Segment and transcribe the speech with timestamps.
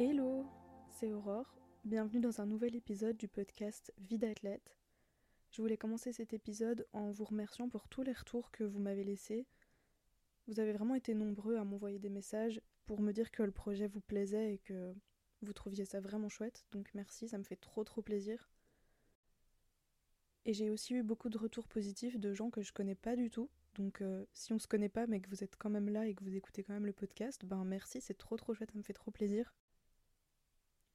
[0.00, 0.46] Hello,
[0.90, 1.52] c'est Aurore.
[1.84, 4.76] Bienvenue dans un nouvel épisode du podcast Vie d'athlète.
[5.50, 9.02] Je voulais commencer cet épisode en vous remerciant pour tous les retours que vous m'avez
[9.02, 9.48] laissés.
[10.46, 13.88] Vous avez vraiment été nombreux à m'envoyer des messages pour me dire que le projet
[13.88, 14.94] vous plaisait et que
[15.42, 18.48] vous trouviez ça vraiment chouette, donc merci, ça me fait trop trop plaisir.
[20.44, 23.30] Et j'ai aussi eu beaucoup de retours positifs de gens que je connais pas du
[23.30, 23.50] tout.
[23.74, 26.14] Donc euh, si on se connaît pas mais que vous êtes quand même là et
[26.14, 28.84] que vous écoutez quand même le podcast, ben merci, c'est trop trop chouette, ça me
[28.84, 29.52] fait trop plaisir.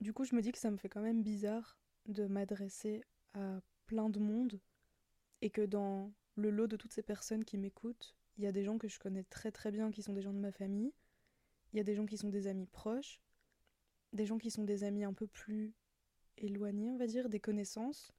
[0.04, 3.62] Du coup, je me dis que ça me fait quand même bizarre de m'adresser à
[3.86, 4.60] plein de monde
[5.42, 8.66] et que dans le lot de toutes ces personnes qui m'écoutent, il y a des
[8.66, 10.92] gens que je connais très très bien qui sont des gens de ma famille,
[11.72, 13.22] il y a des gens qui sont des amis proches,
[14.12, 15.74] des gens qui sont des amis un peu plus
[16.38, 18.12] éloignés, on va dire, des connaissances,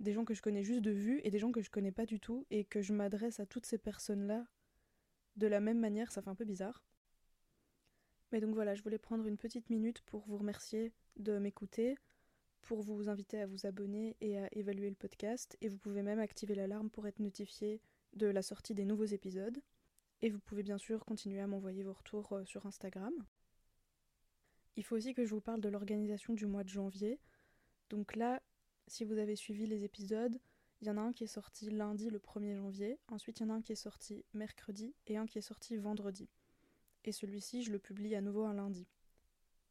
[0.00, 2.04] des gens que je connais juste de vue et des gens que je connais pas
[2.04, 4.46] du tout et que je m'adresse à toutes ces personnes-là
[5.36, 6.84] de la même manière, ça fait un peu bizarre.
[8.32, 11.96] Mais donc voilà, je voulais prendre une petite minute pour vous remercier de m'écouter,
[12.62, 16.18] pour vous inviter à vous abonner et à évaluer le podcast, et vous pouvez même
[16.18, 17.80] activer l'alarme pour être notifié
[18.14, 19.62] de la sortie des nouveaux épisodes.
[20.22, 23.12] Et vous pouvez bien sûr continuer à m'envoyer vos retours euh, sur Instagram.
[24.76, 27.20] Il faut aussi que je vous parle de l'organisation du mois de janvier.
[27.90, 28.42] Donc là,
[28.86, 30.38] si vous avez suivi les épisodes,
[30.80, 33.46] il y en a un qui est sorti lundi le 1er janvier, ensuite il y
[33.46, 36.28] en a un qui est sorti mercredi et un qui est sorti vendredi.
[37.04, 38.86] Et celui-ci, je le publie à nouveau un lundi.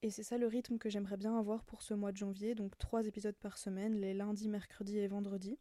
[0.06, 2.78] Et c'est ça le rythme que j'aimerais bien avoir pour ce mois de janvier, donc
[2.78, 5.58] trois épisodes par semaine, les lundis, mercredis et vendredis.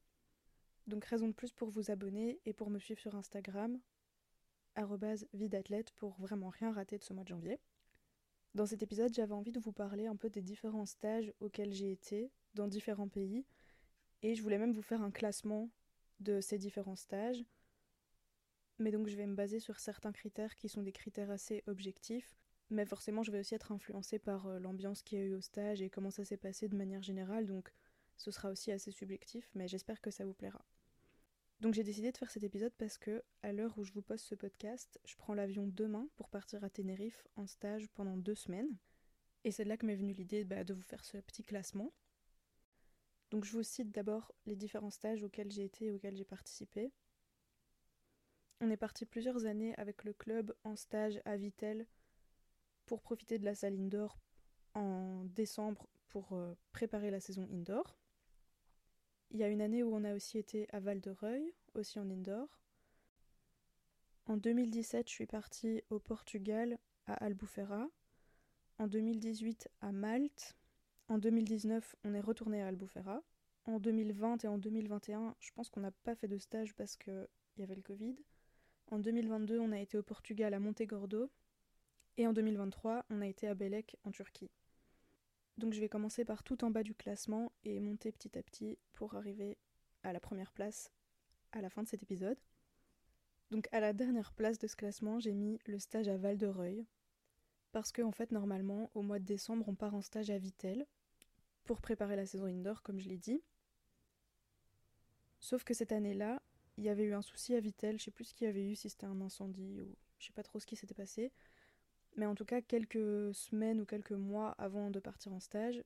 [0.86, 3.80] Donc raison de plus pour vous abonner et pour me suivre sur Instagram,
[5.32, 7.58] vidathlète pour vraiment rien rater de ce mois de janvier.
[8.54, 11.90] Dans cet épisode, j'avais envie de vous parler un peu des différents stages auxquels j'ai
[11.90, 13.46] été dans différents pays,
[14.20, 15.70] et je voulais même vous faire un classement
[16.20, 17.42] de ces différents stages.
[18.78, 22.36] Mais donc je vais me baser sur certains critères qui sont des critères assez objectifs,
[22.70, 25.40] mais forcément, je vais aussi être influencée par euh, l'ambiance qu'il y a eu au
[25.40, 27.72] stage et comment ça s'est passé de manière générale, donc
[28.16, 30.64] ce sera aussi assez subjectif, mais j'espère que ça vous plaira.
[31.60, 34.26] Donc j'ai décidé de faire cet épisode parce que, à l'heure où je vous poste
[34.26, 38.76] ce podcast, je prends l'avion demain pour partir à Tenerife en stage pendant deux semaines.
[39.44, 41.92] Et c'est là que m'est venue l'idée bah, de vous faire ce petit classement.
[43.30, 46.92] Donc je vous cite d'abord les différents stages auxquels j'ai été et auxquels j'ai participé.
[48.60, 51.86] On est parti plusieurs années avec le club en stage à Vitel
[52.86, 54.18] pour profiter de la salle indoor
[54.74, 57.96] en décembre pour euh, préparer la saison indoor.
[59.30, 62.60] Il y a une année où on a aussi été à Val-de-Reuil, aussi en indoor.
[64.26, 67.88] En 2017, je suis partie au Portugal, à Albufeira.
[68.78, 70.56] En 2018, à Malte.
[71.08, 73.22] En 2019, on est retourné à Albufeira.
[73.66, 77.28] En 2020 et en 2021, je pense qu'on n'a pas fait de stage parce qu'il
[77.56, 78.16] y avait le Covid.
[78.90, 81.30] En 2022, on a été au Portugal à Montegordo
[82.16, 84.50] et en 2023, on a été à Belek en Turquie.
[85.58, 88.78] Donc je vais commencer par tout en bas du classement et monter petit à petit
[88.92, 89.56] pour arriver
[90.02, 90.90] à la première place
[91.52, 92.38] à la fin de cet épisode.
[93.50, 96.46] Donc à la dernière place de ce classement, j'ai mis le stage à Val de
[96.46, 96.84] Reuil.
[97.72, 100.86] Parce que en fait normalement au mois de décembre on part en stage à Vitel
[101.64, 103.42] pour préparer la saison indoor comme je l'ai dit.
[105.40, 106.42] Sauf que cette année-là,
[106.76, 108.64] il y avait eu un souci à Vitel, je sais plus ce qu'il y avait
[108.64, 111.32] eu, si c'était un incendie ou je sais pas trop ce qui s'était passé.
[112.16, 115.82] Mais en tout cas, quelques semaines ou quelques mois avant de partir en stage,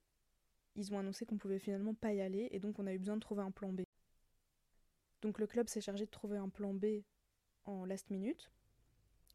[0.75, 3.17] ils ont annoncé qu'on pouvait finalement pas y aller et donc on a eu besoin
[3.17, 3.83] de trouver un plan B.
[5.23, 7.03] Donc le club s'est chargé de trouver un plan B
[7.65, 8.51] en last minute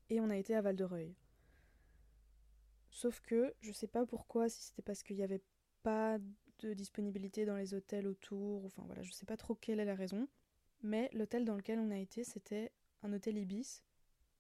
[0.10, 1.16] et on a été à Val de Reuil.
[2.90, 5.42] Sauf que je sais pas pourquoi, si c'était parce qu'il n'y avait
[5.82, 6.20] pas
[6.60, 9.96] de disponibilité dans les hôtels autour, enfin voilà, je sais pas trop quelle est la
[9.96, 10.28] raison,
[10.82, 12.72] mais l'hôtel dans lequel on a été c'était
[13.02, 13.84] un hôtel Ibis,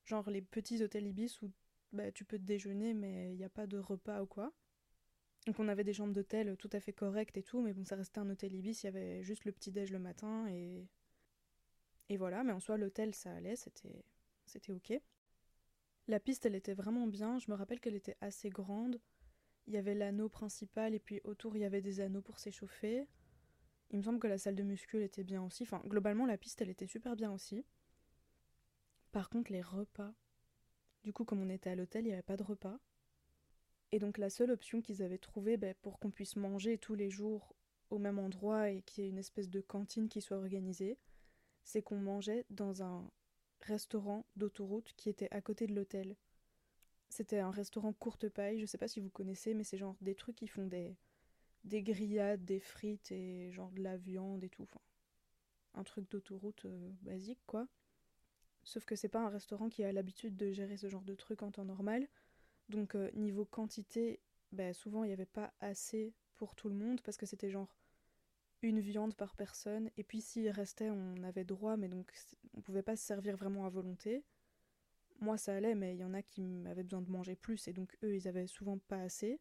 [0.05, 1.51] genre les petits hôtels Ibis où
[1.93, 4.53] bah, tu peux te déjeuner, mais il n'y a pas de repas ou quoi.
[5.45, 7.95] Donc on avait des chambres d'hôtel tout à fait correctes et tout, mais bon, ça
[7.95, 10.87] restait un hôtel Ibis, il y avait juste le petit-déj le matin et.
[12.09, 14.05] Et voilà, mais en soi, l'hôtel ça allait, c'était.
[14.45, 14.93] C'était ok.
[16.07, 18.99] La piste, elle était vraiment bien, je me rappelle qu'elle était assez grande.
[19.67, 23.07] Il y avait l'anneau principal et puis autour, il y avait des anneaux pour s'échauffer.
[23.91, 25.63] Il me semble que la salle de muscu était bien aussi.
[25.63, 27.65] Enfin, globalement, la piste, elle était super bien aussi.
[29.13, 30.13] Par contre, les repas,
[31.03, 32.79] du coup, comme on était à l'hôtel, il n'y avait pas de repas.
[33.91, 37.11] Et donc la seule option qu'ils avaient trouvée ben, pour qu'on puisse manger tous les
[37.11, 37.53] jours
[37.91, 40.97] au même endroit et qu'il y ait une espèce de cantine qui soit organisée,
[41.63, 43.09] c'est qu'on mangeait dans un
[43.61, 46.15] restaurant d'autoroute qui était à côté de l'hôtel.
[47.09, 50.15] C'était un restaurant courte paille, je sais pas si vous connaissez, mais c'est genre des
[50.15, 50.97] trucs qui font des,
[51.63, 54.67] des grillades, des frites et genre de la viande et tout.
[55.75, 57.67] Un truc d'autoroute euh, basique quoi.
[58.63, 61.43] Sauf que c'est pas un restaurant qui a l'habitude de gérer ce genre de trucs
[61.43, 62.07] en temps normal.
[62.69, 64.21] Donc euh, niveau quantité,
[64.51, 67.75] bah, souvent il n'y avait pas assez pour tout le monde parce que c'était genre
[68.61, 69.89] une viande par personne.
[69.97, 72.11] Et puis s'il restait, on avait droit, mais donc
[72.55, 74.23] on pouvait pas se servir vraiment à volonté.
[75.19, 77.73] Moi ça allait, mais il y en a qui avaient besoin de manger plus et
[77.73, 79.39] donc eux ils avaient souvent pas assez.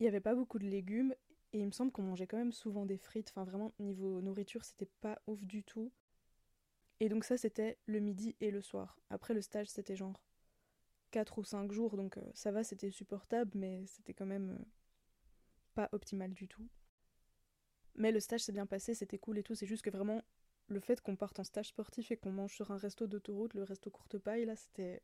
[0.00, 1.14] Il y avait pas beaucoup de légumes
[1.52, 3.30] et il me semble qu'on mangeait quand même souvent des frites.
[3.30, 5.92] Enfin vraiment niveau nourriture c'était pas ouf du tout.
[7.02, 8.96] Et donc ça c'était le midi et le soir.
[9.10, 10.22] Après le stage c'était genre
[11.10, 14.64] 4 ou 5 jours donc euh, ça va c'était supportable mais c'était quand même euh,
[15.74, 16.68] pas optimal du tout.
[17.96, 19.54] Mais le stage s'est bien passé, c'était cool et tout.
[19.54, 20.22] C'est juste que vraiment,
[20.68, 23.64] le fait qu'on parte en stage sportif et qu'on mange sur un resto d'autoroute, le
[23.64, 25.02] resto courte paille, là, c'était.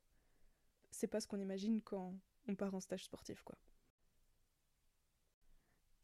[0.91, 2.15] C'est pas ce qu'on imagine quand
[2.47, 3.59] on part en stage sportif, quoi.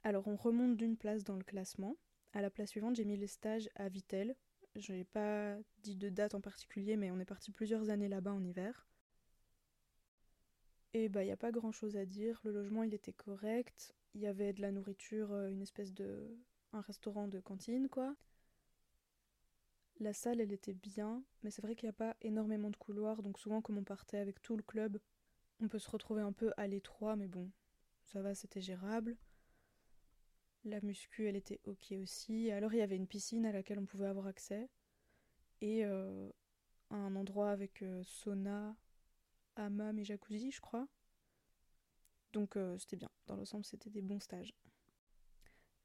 [0.02, 1.96] Alors, on remonte d'une place dans le classement.
[2.34, 4.36] À la place suivante, j'ai mis les stages à Vitel.
[4.76, 8.32] Je n'ai pas dit de date en particulier, mais on est parti plusieurs années là-bas
[8.32, 8.86] en hiver.
[10.94, 12.40] Et bah, il n'y a pas grand chose à dire.
[12.44, 13.94] Le logement, il était correct.
[14.14, 16.38] Il y avait de la nourriture, euh, une espèce de
[16.72, 18.16] un restaurant de cantine, quoi.
[20.00, 23.22] La salle, elle était bien, mais c'est vrai qu'il n'y a pas énormément de couloirs,
[23.22, 24.98] donc souvent, comme on partait avec tout le club,
[25.60, 27.50] on peut se retrouver un peu à l'étroit, mais bon,
[28.02, 29.16] ça va, c'était gérable.
[30.64, 32.50] La muscu, elle était ok aussi.
[32.50, 34.68] Alors, il y avait une piscine à laquelle on pouvait avoir accès,
[35.60, 36.30] et euh,
[36.90, 38.74] un endroit avec euh, sauna,
[39.56, 40.88] hammam et jacuzzi, je crois.
[42.32, 43.10] Donc, euh, c'était bien.
[43.26, 44.54] Dans l'ensemble, c'était des bons stages.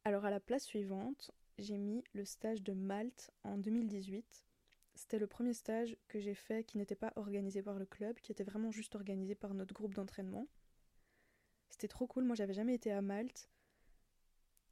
[0.06, 4.46] Alors à la place suivante, j'ai mis le stage de Malte en 2018.
[4.96, 8.32] C'était le premier stage que j'ai fait qui n'était pas organisé par le club, qui
[8.32, 10.48] était vraiment juste organisé par notre groupe d'entraînement.
[11.70, 13.50] C'était trop cool, moi j'avais jamais été à Malte.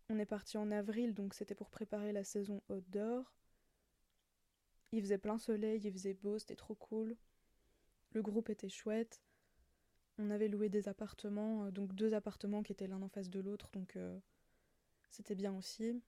[0.09, 3.33] On est parti en avril, donc c'était pour préparer la saison outdoor.
[4.91, 7.17] Il faisait plein soleil, il faisait beau, c'était trop cool.
[8.13, 9.21] Le groupe était chouette.
[10.17, 13.39] On avait loué des appartements, euh, donc deux appartements qui étaient l'un en face de
[13.39, 14.17] l'autre, donc euh,
[15.09, 16.01] c'était bien aussi.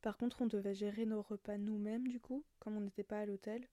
[0.00, 3.26] Par contre, on devait gérer nos repas nous-mêmes, du coup, comme on n'était pas à
[3.26, 3.68] l'hôtel.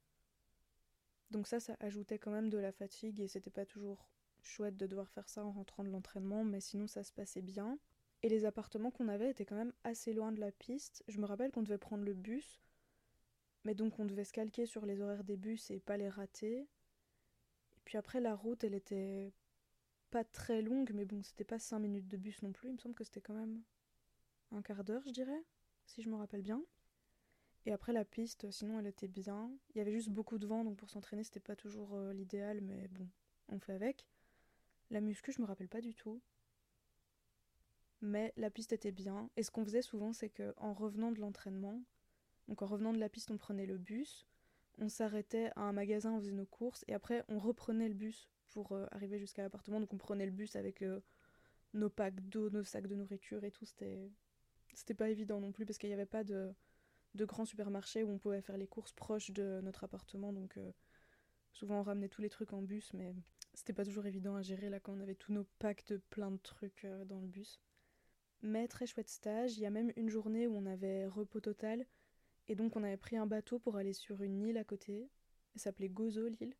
[1.31, 4.09] Donc ça, ça ajoutait quand même de la fatigue et c'était pas toujours
[4.42, 7.80] chouette de devoir faire ça en rentrant de l'entraînement, mais sinon ça se passait bien.
[8.27, 11.01] Et les appartements qu'on avait étaient quand même assez loin de la piste.
[11.07, 12.59] Je me rappelle qu'on devait prendre le bus,
[13.63, 16.59] mais donc on devait se calquer sur les horaires des bus et pas les rater.
[16.59, 19.31] Et puis après, la route, elle était
[20.12, 22.68] pas très longue, mais bon, c'était pas 5 minutes de bus non plus.
[22.68, 23.62] Il me semble que c'était quand même
[24.51, 25.45] un quart d'heure, je dirais,
[25.85, 26.62] si je me rappelle bien.
[27.65, 29.50] Et après la piste, sinon elle était bien.
[29.69, 32.59] Il y avait juste beaucoup de vent, donc pour s'entraîner c'était pas toujours euh, l'idéal,
[32.59, 33.07] mais bon,
[33.47, 34.06] on fait avec.
[34.89, 36.21] La muscu, je me rappelle pas du tout.
[38.01, 39.29] Mais la piste était bien.
[39.38, 41.81] Et ce qu'on faisait souvent, c'est que en revenant de l'entraînement,
[42.47, 44.27] donc en revenant de la piste, on prenait le bus,
[44.79, 48.29] on s'arrêtait à un magasin, on faisait nos courses, et après on reprenait le bus
[48.49, 49.79] pour euh, arriver jusqu'à l'appartement.
[49.79, 51.01] Donc on prenait le bus avec euh,
[51.73, 53.65] nos packs d'eau, nos sacs de nourriture et tout.
[53.65, 54.11] C'était
[54.73, 56.53] c'était pas évident non plus parce qu'il n'y avait pas de,
[57.15, 60.31] de grands supermarchés où on pouvait faire les courses proches de notre appartement.
[60.33, 60.71] Donc euh,
[61.51, 63.15] souvent on ramenait tous les trucs en bus, mais
[63.55, 66.29] c'était pas toujours évident à gérer là quand on avait tous nos packs de plein
[66.29, 67.59] de trucs dans le bus.
[68.41, 69.57] Mais très chouette stage.
[69.57, 71.85] Il y a même une journée où on avait repos total.
[72.47, 75.09] Et donc on avait pris un bateau pour aller sur une île à côté.
[75.56, 76.56] Elle s'appelait Gozo l'île.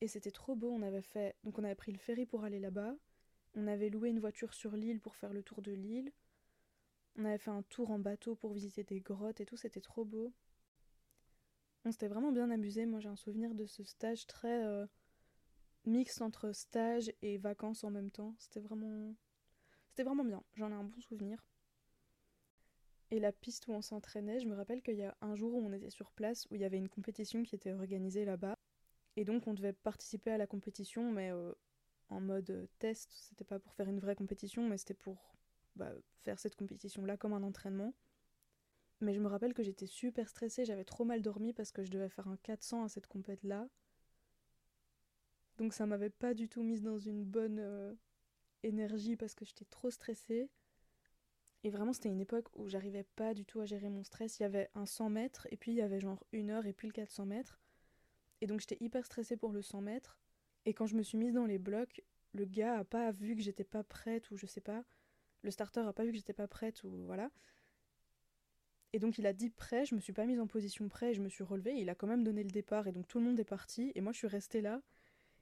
[0.00, 0.70] Et c'était trop beau.
[0.70, 1.36] On avait fait.
[1.44, 2.94] Donc on avait pris le ferry pour aller là-bas.
[3.54, 6.12] On avait loué une voiture sur l'île pour faire le tour de l'île.
[7.18, 10.04] On avait fait un tour en bateau pour visiter des grottes et tout, c'était trop
[10.04, 10.34] beau.
[11.86, 12.84] On s'était vraiment bien amusé.
[12.84, 14.86] Moi, j'ai un souvenir de ce stage très euh,
[15.86, 18.34] mixte entre stage et vacances en même temps.
[18.38, 19.14] C'était vraiment,
[19.96, 20.42] c'était vraiment bien.
[20.56, 21.42] J'en ai un bon souvenir.
[23.10, 25.66] Et la piste où on s'entraînait, je me rappelle qu'il y a un jour où
[25.66, 28.58] on était sur place où il y avait une compétition qui était organisée là-bas.
[29.16, 31.50] Et donc on devait participer à la compétition, mais euh,
[32.10, 33.10] en mode test.
[33.10, 35.34] C'était pas pour faire une vraie compétition, mais c'était pour
[35.76, 37.94] bah, faire cette compétition-là comme un entraînement.
[39.00, 41.90] Mais je me rappelle que j'étais super stressée, j'avais trop mal dormi parce que je
[41.90, 43.66] devais faire un 400 à cette compète-là.
[45.56, 47.94] Donc ça m'avait pas du tout mise dans une bonne euh,
[48.66, 50.50] énergie parce que j'étais trop stressée.
[51.64, 54.38] Et vraiment, c'était une époque où j'arrivais pas du tout à gérer mon stress.
[54.38, 56.72] Il y avait un 100 mètres, et puis il y avait genre une heure, et
[56.72, 57.60] puis le 400 mètres.
[58.40, 60.18] Et donc j'étais hyper stressée pour le 100 mètres.
[60.64, 63.42] Et quand je me suis mise dans les blocs, le gars a pas vu que
[63.42, 64.84] j'étais pas prête, ou je sais pas
[65.46, 67.30] le starter a pas vu que j'étais pas prête ou voilà.
[68.92, 71.22] Et donc il a dit prêt, je me suis pas mise en position prêt, je
[71.22, 73.38] me suis relevée, il a quand même donné le départ et donc tout le monde
[73.38, 74.82] est parti et moi je suis restée là.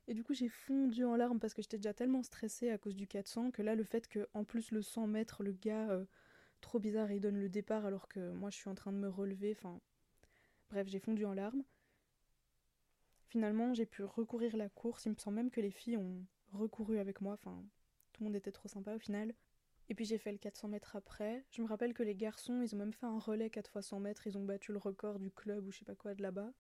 [0.07, 2.95] Et du coup j'ai fondu en larmes parce que j'étais déjà tellement stressée à cause
[2.95, 6.05] du 400 que là le fait que en plus le 100 mètres le gars euh,
[6.61, 9.09] trop bizarre il donne le départ alors que moi je suis en train de me
[9.09, 9.81] relever, enfin
[10.71, 11.65] bref j'ai fondu en larmes.
[13.29, 16.99] Finalement j'ai pu recourir la course, il me semble même que les filles ont recouru
[16.99, 17.65] avec moi, enfin
[18.13, 19.35] tout le monde était trop sympa au final.
[19.89, 21.45] Et puis j'ai fait le 400 mètres après.
[21.51, 24.01] Je me rappelle que les garçons, ils ont même fait un relais 4 fois 100
[24.01, 26.53] mètres, ils ont battu le record du club ou je sais pas quoi de là-bas.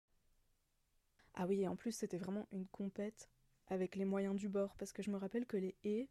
[1.34, 3.30] Ah oui, et en plus c'était vraiment une compète
[3.68, 6.08] avec les moyens du bord, parce que je me rappelle que les haies,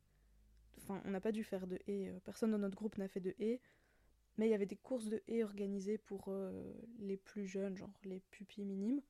[0.77, 3.20] enfin on n'a pas dû faire de haies, euh, personne dans notre groupe n'a fait
[3.22, 3.62] de haies,
[4.38, 7.94] mais il y avait des courses de haies organisées pour euh, les plus jeunes, genre
[8.03, 9.01] les pupilles minimes.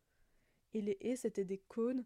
[0.74, 2.06] Et les haies, c'était des cônes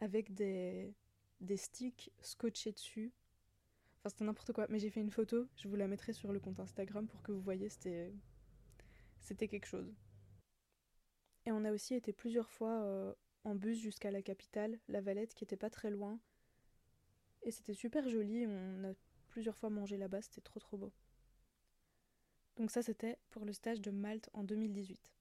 [0.00, 0.94] avec des,
[1.40, 3.12] des sticks scotchés dessus.
[3.98, 4.66] Enfin, c'était n'importe quoi.
[4.68, 7.32] Mais j'ai fait une photo, je vous la mettrai sur le compte Instagram pour que
[7.32, 8.12] vous voyez, c'était,
[9.20, 9.94] c'était quelque chose.
[11.46, 15.34] Et on a aussi été plusieurs fois euh, en bus jusqu'à la capitale, La Valette,
[15.34, 16.18] qui était pas très loin.
[17.42, 18.92] Et c'était super joli, on a
[19.28, 20.92] plusieurs fois mangé là-bas, c'était trop trop beau.
[22.56, 25.12] Donc ça c'était pour le stage de Malte en 2018.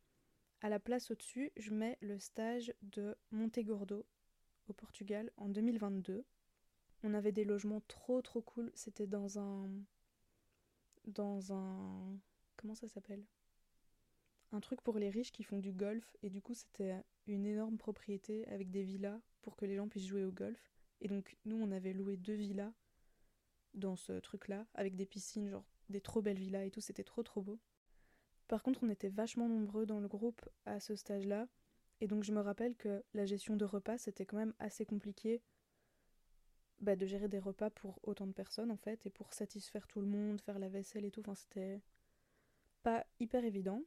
[0.61, 4.05] À la place au-dessus, je mets le stage de Montegordo
[4.67, 6.25] au Portugal en 2022.
[7.03, 9.69] On avait des logements trop trop cool, c'était dans un
[11.05, 12.17] dans un
[12.55, 13.23] comment ça s'appelle?
[14.55, 17.77] Un truc pour les riches qui font du golf et du coup c'était une énorme
[17.77, 20.71] propriété avec des villas pour que les gens puissent jouer au golf.
[21.01, 22.71] Et donc nous on avait loué deux villas
[23.73, 27.21] dans ce truc-là avec des piscines genre des trop belles villas et tout, c'était trop
[27.21, 27.59] trop beau.
[28.47, 31.47] Par contre, on était vachement nombreux dans le groupe à ce stage-là,
[31.99, 35.41] et donc je me rappelle que la gestion de repas, c'était quand même assez compliqué
[36.79, 39.99] bah, de gérer des repas pour autant de personnes en fait, et pour satisfaire tout
[39.99, 41.81] le monde, faire la vaisselle et tout, enfin c'était
[42.83, 43.83] pas hyper évident.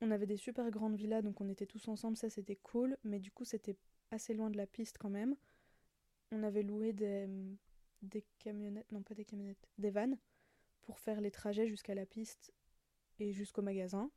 [0.00, 3.20] On avait des super grandes villas, donc on était tous ensemble, ça c'était cool, mais
[3.20, 3.76] du coup c'était
[4.10, 5.36] assez loin de la piste quand même.
[6.30, 7.28] On avait loué des,
[8.02, 10.18] des camionnettes, non pas des camionnettes, des vannes
[10.82, 12.52] pour faire les trajets jusqu'à la piste
[13.18, 14.10] et jusqu'au magasin.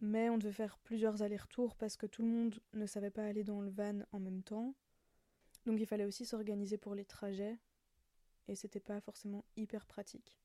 [0.00, 3.44] Mais on devait faire plusieurs allers-retours parce que tout le monde ne savait pas aller
[3.44, 4.74] dans le van en même temps.
[5.64, 7.56] Donc il fallait aussi s'organiser pour les trajets
[8.48, 10.40] et c'était pas forcément hyper pratique.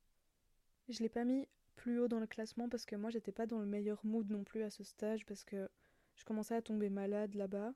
[0.89, 3.59] Je l'ai pas mis plus haut dans le classement parce que moi j'étais pas dans
[3.59, 5.69] le meilleur mood non plus à ce stage parce que
[6.15, 7.73] je commençais à tomber malade là-bas.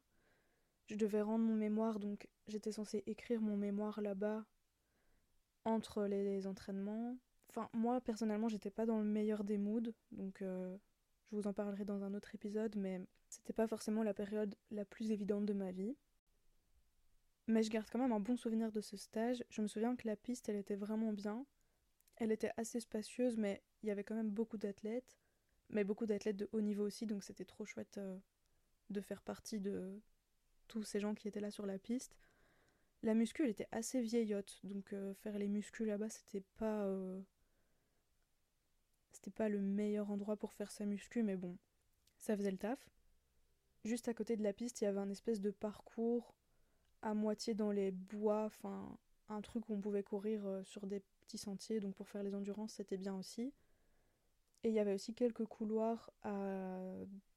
[0.87, 4.45] Je devais rendre mon mémoire donc j'étais censée écrire mon mémoire là-bas
[5.63, 7.15] entre les entraînements
[7.51, 10.77] Enfin, moi personnellement, j'étais pas dans le meilleur des moods, donc euh,
[11.29, 14.85] je vous en parlerai dans un autre épisode, mais c'était pas forcément la période la
[14.85, 15.97] plus évidente de ma vie.
[17.47, 19.43] Mais je garde quand même un bon souvenir de ce stage.
[19.49, 21.45] Je me souviens que la piste, elle était vraiment bien.
[22.15, 25.17] Elle était assez spacieuse, mais il y avait quand même beaucoup d'athlètes,
[25.69, 28.17] mais beaucoup d'athlètes de haut niveau aussi, donc c'était trop chouette euh,
[28.89, 29.99] de faire partie de
[30.67, 32.17] tous ces gens qui étaient là sur la piste.
[33.03, 36.87] La muscu, elle était assez vieillotte, donc euh, faire les muscles là-bas, c'était pas
[39.11, 41.57] c'était pas le meilleur endroit pour faire sa muscu, mais bon,
[42.17, 42.89] ça faisait le taf.
[43.83, 46.35] Juste à côté de la piste, il y avait un espèce de parcours
[47.01, 48.97] à moitié dans les bois, enfin
[49.29, 52.35] un truc où on pouvait courir euh, sur des petits sentiers, donc pour faire les
[52.35, 53.53] endurances, c'était bien aussi.
[54.63, 56.11] Et il y avait aussi quelques couloirs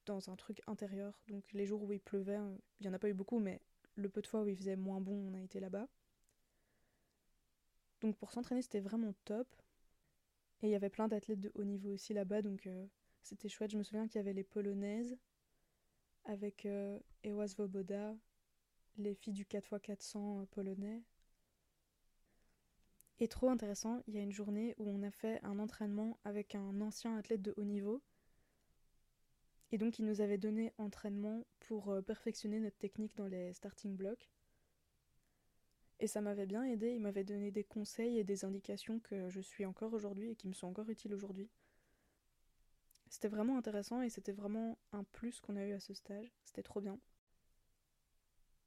[0.07, 2.99] dans un truc intérieur, donc les jours où il pleuvait, euh, il n'y en a
[2.99, 3.61] pas eu beaucoup, mais
[3.97, 5.88] le peu de fois où il faisait moins bon, on a été là-bas.
[8.00, 9.49] Donc pour s'entraîner, c'était vraiment top.
[10.62, 12.87] Et il y avait plein d'athlètes de haut niveau aussi là-bas, donc euh,
[13.23, 13.71] c'était chouette.
[13.71, 15.16] Je me souviens qu'il y avait les Polonaises
[16.25, 18.16] avec euh, Ewa Svoboda,
[18.97, 21.02] les filles du 4x400 euh, polonais.
[23.21, 26.54] Et trop intéressant, il y a une journée où on a fait un entraînement avec
[26.54, 28.02] un ancien athlète de haut niveau.
[29.71, 34.28] Et donc il nous avait donné entraînement pour perfectionner notre technique dans les starting blocks.
[36.00, 39.40] Et ça m'avait bien aidé, il m'avait donné des conseils et des indications que je
[39.40, 41.49] suis encore aujourd'hui et qui me sont encore utiles aujourd'hui.
[43.09, 46.64] C'était vraiment intéressant et c'était vraiment un plus qu'on a eu à ce stage, c'était
[46.64, 46.99] trop bien.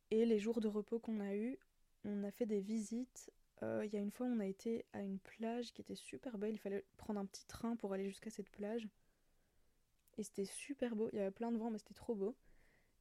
[0.09, 1.59] Et les jours de repos qu'on a eu,
[2.05, 3.29] on a fait des visites.
[3.63, 6.37] Euh, il y a une fois, on a été à une plage qui était super
[6.37, 6.53] belle.
[6.53, 8.87] Il fallait prendre un petit train pour aller jusqu'à cette plage.
[10.17, 11.09] Et c'était super beau.
[11.13, 12.35] Il y avait plein de vent, mais c'était trop beau.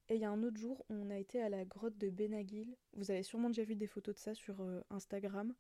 [0.09, 2.77] Et il y a un autre jour, on a été à la grotte de Benagil.
[2.93, 5.53] Vous avez sûrement déjà vu des photos de ça sur euh, Instagram.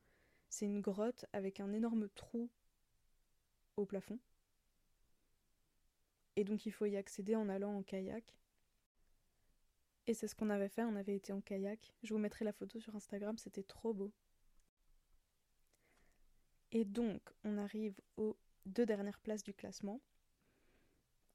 [0.49, 2.49] C'est une grotte avec un énorme trou
[3.76, 4.21] au plafond.
[6.37, 8.37] Et donc il faut y accéder en allant en kayak.
[10.07, 11.93] Et c'est ce qu'on avait fait, on avait été en kayak.
[12.05, 14.12] Je vous mettrai la photo sur Instagram, c'était trop beau.
[16.73, 20.01] Et donc on arrive aux deux dernières places du classement.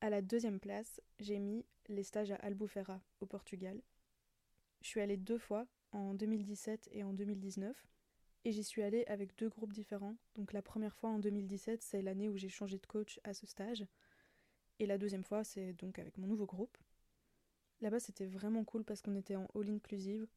[0.02, 3.82] À la deuxième place, j'ai mis les stages à Albufeira, au Portugal.
[4.82, 7.76] Je suis allée deux fois, en 2017 et en 2019,
[8.46, 10.16] et j'y suis allée avec deux groupes différents.
[10.36, 13.46] Donc la première fois en 2017, c'est l'année où j'ai changé de coach à ce
[13.46, 13.86] stage,
[14.80, 16.76] et la deuxième fois, c'est donc avec mon nouveau groupe.
[17.82, 20.28] Là-bas, c'était vraiment cool parce qu'on était en all inclusive.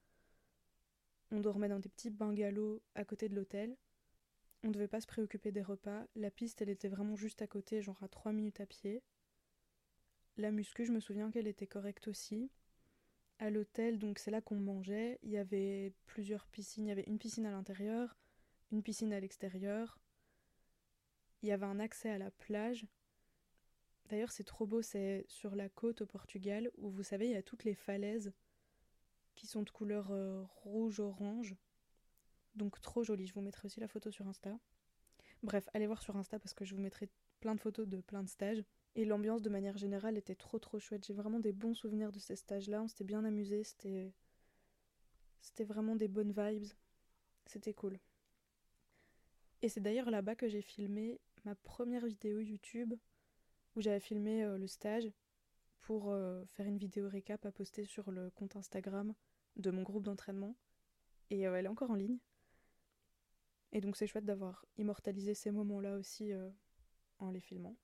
[1.31, 3.75] On dormait dans des petits bungalows à côté de l'hôtel.
[4.65, 6.07] On ne devait pas se préoccuper des repas.
[6.17, 9.03] La piste, elle était vraiment juste à côté, genre à 3 minutes à pied.
[10.39, 12.51] La muscu, je me souviens qu'elle était correcte aussi.
[13.39, 15.19] À l'hôtel, donc c'est là qu'on mangeait.
[15.23, 16.87] Il y avait plusieurs piscines.
[16.87, 18.17] Il y avait une piscine à l'intérieur,
[18.73, 19.99] une piscine à l'extérieur.
[21.43, 22.87] Il y avait un accès à la plage.
[24.09, 27.37] D'ailleurs, c'est trop beau, c'est sur la côte au Portugal où vous savez, il y
[27.37, 28.33] a toutes les falaises
[29.35, 31.55] qui sont de couleur euh, rouge-orange.
[32.55, 34.59] Donc trop joli, je vous mettrai aussi la photo sur Insta.
[35.43, 37.09] Bref, allez voir sur Insta parce que je vous mettrai
[37.41, 38.65] plein de photos de plein de stages.
[38.97, 41.05] Et l'ambiance de manière générale était trop trop chouette.
[41.05, 42.83] J'ai vraiment des bons souvenirs de ces stages-là.
[42.83, 44.13] On s'était bien amusé, c'était.
[45.41, 46.73] C'était vraiment des bonnes vibes.
[47.47, 47.99] C'était cool.
[49.63, 52.95] Et c'est d'ailleurs là-bas que j'ai filmé ma première vidéo YouTube
[53.77, 55.11] où j'avais filmé euh, le stage
[55.81, 59.15] pour euh, faire une vidéo récap à poster sur le compte Instagram
[59.57, 60.57] de mon groupe d'entraînement.
[61.31, 62.19] Et euh, elle est encore en ligne.
[63.75, 66.33] Et donc c'est chouette d'avoir immortalisé ces moments-là aussi
[67.19, 67.77] en les filmant.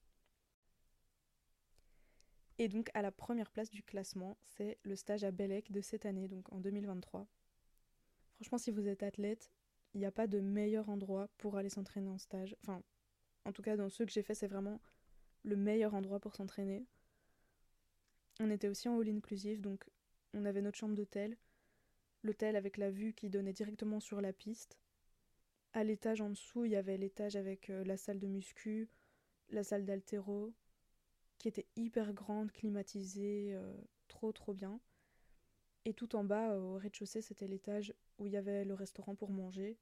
[2.58, 6.06] Et donc à la première place du classement, c'est le stage à Bellec de cette
[6.06, 7.26] année, donc en 2023.
[8.36, 9.50] Franchement, si vous êtes athlète,
[9.94, 12.56] il n'y a pas de meilleur endroit pour aller s'entraîner en stage.
[12.62, 12.82] Enfin,
[13.44, 14.80] en tout cas, dans ceux que j'ai fait, c'est vraiment
[15.42, 16.86] le meilleur endroit pour s'entraîner.
[18.38, 19.84] On était aussi en all inclusive, donc
[20.34, 21.36] on avait notre chambre d'hôtel,
[22.22, 24.78] l'hôtel avec la vue qui donnait directement sur la piste.
[25.72, 28.88] À l'étage en dessous, il y avait l'étage avec euh, la salle de muscu,
[29.50, 30.52] la salle d'altéro,
[31.38, 33.72] qui était hyper grande, climatisée, euh,
[34.08, 34.80] trop trop bien.
[35.84, 39.30] Et tout en bas, au rez-de-chaussée, c'était l'étage où il y avait le restaurant pour
[39.30, 39.78] manger.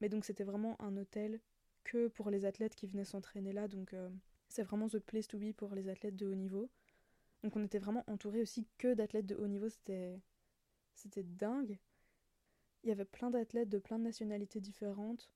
[0.00, 1.40] Mais donc c'était vraiment un hôtel
[1.84, 4.08] que pour les athlètes qui venaient s'entraîner là, donc euh,
[4.48, 6.70] c'est vraiment the place to be pour les athlètes de haut niveau.
[7.42, 10.18] Donc on était vraiment entouré aussi que d'athlètes de haut niveau, c'était
[10.94, 11.78] c'était dingue.
[12.82, 15.30] Il y avait plein d'athlètes de plein de nationalités différentes.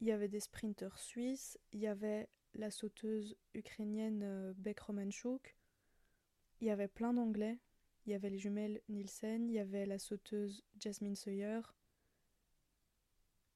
[0.00, 5.56] Il y avait des sprinteurs suisses, il y avait la sauteuse ukrainienne euh, Beck Romanchuk,
[6.60, 7.58] il y avait plein d'anglais,
[8.04, 11.60] il y avait les jumelles Nielsen, il y avait la sauteuse Jasmine Sawyer.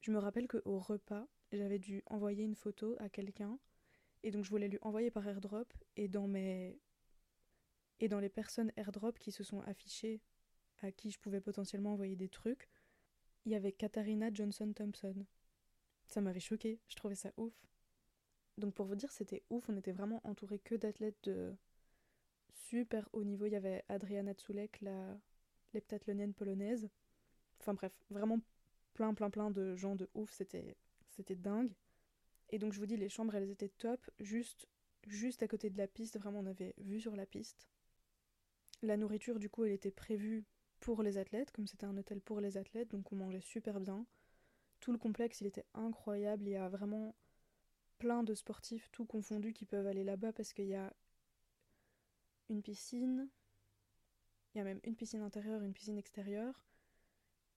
[0.01, 3.59] Je me rappelle qu'au repas, j'avais dû envoyer une photo à quelqu'un.
[4.23, 5.73] Et donc je voulais lui envoyer par airdrop.
[5.97, 6.81] Et dans mes
[8.01, 10.23] et dans les personnes airdrop qui se sont affichées
[10.83, 12.69] à qui je pouvais potentiellement envoyer des trucs,
[13.45, 15.27] il y avait Katharina Johnson Thompson.
[16.07, 17.55] Ça m'avait choqué, je trouvais ça ouf.
[18.59, 21.55] Donc pour vous dire, c'était ouf, on était vraiment entouré que d'athlètes de
[22.53, 23.47] super haut niveau.
[23.47, 25.19] Il y avait Adriana Tsulek, la
[25.73, 26.89] leptathlonienne polonaise.
[27.61, 28.41] Enfin bref, vraiment
[28.95, 30.77] plein plein plein de gens de ouf, c'était
[31.09, 31.73] c'était dingue.
[32.51, 34.67] Et donc je vous dis, les chambres, elles étaient top, juste,
[35.07, 37.69] juste à côté de la piste, vraiment on avait vu sur la piste.
[38.83, 40.45] La nourriture, du coup, elle était prévue
[40.81, 44.07] pour les athlètes, comme c'était un hôtel pour les athlètes, donc on mangeait super bien.
[44.81, 47.15] Tout le complexe, il était incroyable, il y a vraiment
[47.99, 50.93] plein de sportifs, tout confondus, qui peuvent aller là-bas parce qu'il y a
[52.49, 53.29] une piscine,
[54.55, 56.67] il y a même une piscine intérieure, une piscine extérieure.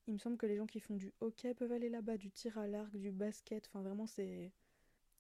[0.06, 2.58] Il me semble que les gens qui font du hockey peuvent aller là-bas, du tir
[2.58, 4.52] à l'arc, du basket, enfin vraiment c'est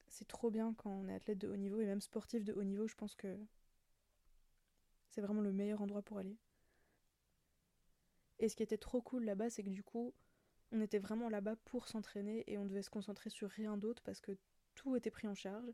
[0.09, 2.63] c'est trop bien quand on est athlète de haut niveau et même sportif de haut
[2.63, 3.35] niveau, je pense que
[5.09, 6.37] c'est vraiment le meilleur endroit pour aller.
[8.39, 10.13] Et ce qui était trop cool là-bas, c'est que du coup,
[10.71, 14.21] on était vraiment là-bas pour s'entraîner et on devait se concentrer sur rien d'autre parce
[14.21, 14.37] que
[14.75, 15.73] tout était pris en charge.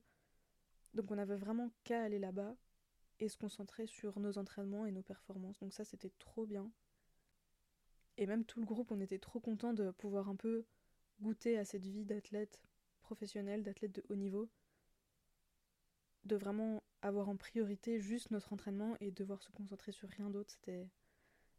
[0.93, 2.56] Donc on avait vraiment qu'à aller là-bas
[3.19, 5.60] et se concentrer sur nos entraînements et nos performances.
[5.60, 6.72] Donc ça, c'était trop bien.
[8.17, 10.65] Et même tout le groupe, on était trop content de pouvoir un peu
[11.22, 12.62] goûter à cette vie d'athlète
[13.02, 14.50] professionnels, d'athlètes de haut niveau,
[16.26, 20.52] de vraiment avoir en priorité juste notre entraînement et devoir se concentrer sur rien d'autre.
[20.52, 20.89] C'était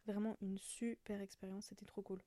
[0.07, 2.23] vraiment une super expérience, c'était trop cool.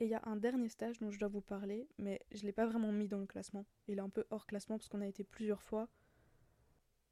[0.00, 2.46] Et il y a un dernier stage dont je dois vous parler, mais je ne
[2.46, 3.66] l'ai pas vraiment mis dans le classement.
[3.86, 5.88] Il est un peu hors classement parce qu'on a été plusieurs fois.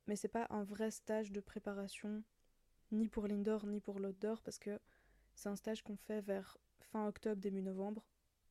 [0.07, 2.23] Mais c'est pas un vrai stage de préparation,
[2.91, 4.81] ni pour l'indoor ni pour l'outdoor, parce que
[5.35, 8.07] c'est un stage qu'on fait vers fin octobre, début novembre,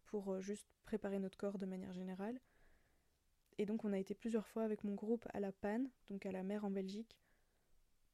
[0.06, 2.39] pour euh, juste préparer notre corps de manière générale.
[3.58, 6.32] Et donc on a été plusieurs fois avec mon groupe à la Panne, donc à
[6.32, 7.17] la mer en Belgique,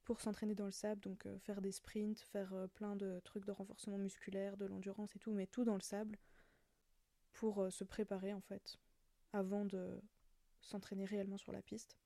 [0.05, 3.45] pour s'entraîner dans le sable, donc euh, faire des sprints, faire euh, plein de trucs
[3.45, 6.17] de renforcement musculaire, de l'endurance et tout, mais tout dans le sable,
[7.33, 8.77] pour se préparer en fait,
[9.31, 10.01] avant de
[10.61, 11.97] s'entraîner réellement sur la piste.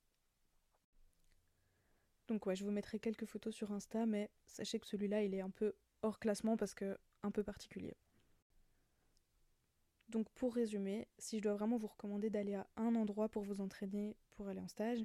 [2.27, 5.41] Donc ouais, je vous mettrai quelques photos sur Insta, mais sachez que celui-là, il est
[5.41, 7.95] un peu hors classement parce que un peu particulier.
[10.09, 13.61] Donc pour résumer, si je dois vraiment vous recommander d'aller à un endroit pour vous
[13.61, 15.03] entraîner pour aller en stage,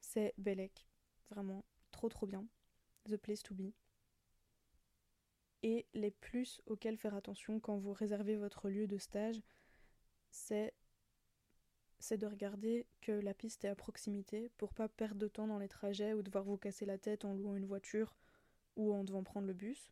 [0.00, 0.86] c'est Belek.
[1.30, 1.64] Vraiment
[1.96, 2.44] trop trop bien.
[3.08, 3.72] The place to be.
[5.62, 9.40] Et les plus auxquels faire attention quand vous réservez votre lieu de stage,
[10.30, 10.74] c'est
[11.98, 15.58] c'est de regarder que la piste est à proximité pour pas perdre de temps dans
[15.58, 18.14] les trajets ou devoir vous casser la tête en louant une voiture
[18.76, 19.90] ou en devant prendre le bus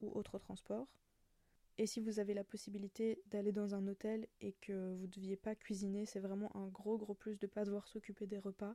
[0.00, 0.88] ou autre transport.
[1.76, 5.54] Et si vous avez la possibilité d'aller dans un hôtel et que vous deviez pas
[5.54, 8.74] cuisiner, c'est vraiment un gros gros plus de ne pas devoir s'occuper des repas.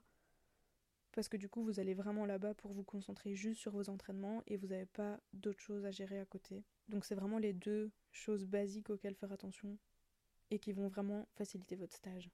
[1.13, 4.43] Parce que du coup, vous allez vraiment là-bas pour vous concentrer juste sur vos entraînements
[4.47, 6.63] et vous n'avez pas d'autres choses à gérer à côté.
[6.87, 9.77] Donc c'est vraiment les deux choses basiques auxquelles faire attention
[10.51, 12.29] et qui vont vraiment faciliter votre stage.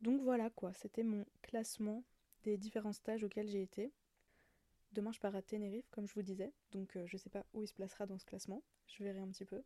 [0.00, 2.04] Donc voilà quoi, c'était mon classement
[2.42, 3.92] des différents stages auxquels j'ai été.
[4.92, 7.62] Demain je pars à Tenerife comme je vous disais, donc euh, je sais pas où
[7.62, 9.62] il se placera dans ce classement, je verrai un petit peu.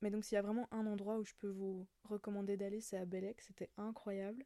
[0.00, 2.96] Mais donc s'il y a vraiment un endroit où je peux vous recommander d'aller, c'est
[2.96, 4.44] à Bellec, c'était incroyable.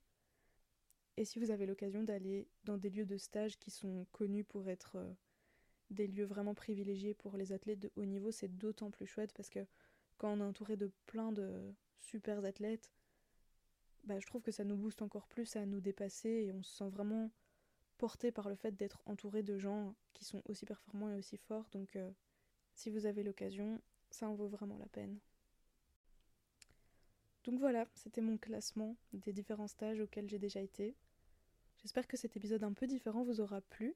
[1.18, 4.68] Et si vous avez l'occasion d'aller dans des lieux de stage qui sont connus pour
[4.68, 5.12] être euh,
[5.90, 9.50] des lieux vraiment privilégiés pour les athlètes de haut niveau, c'est d'autant plus chouette parce
[9.50, 9.66] que
[10.16, 12.92] quand on est entouré de plein de super athlètes,
[14.04, 16.70] bah, je trouve que ça nous booste encore plus à nous dépasser et on se
[16.70, 17.32] sent vraiment
[17.96, 21.68] porté par le fait d'être entouré de gens qui sont aussi performants et aussi forts.
[21.72, 22.12] Donc euh,
[22.74, 25.18] si vous avez l'occasion, ça en vaut vraiment la peine.
[27.42, 30.94] Donc voilà, c'était mon classement des différents stages auxquels j'ai déjà été.
[31.82, 33.94] J'espère que cet épisode un peu différent vous aura plu.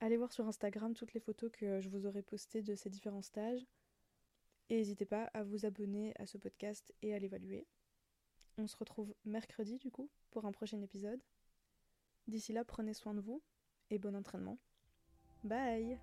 [0.00, 3.22] Allez voir sur Instagram toutes les photos que je vous aurai postées de ces différents
[3.22, 3.66] stages.
[4.68, 7.66] Et n'hésitez pas à vous abonner à ce podcast et à l'évaluer.
[8.58, 11.20] On se retrouve mercredi du coup pour un prochain épisode.
[12.26, 13.42] D'ici là, prenez soin de vous
[13.90, 14.58] et bon entraînement.
[15.44, 15.98] Bye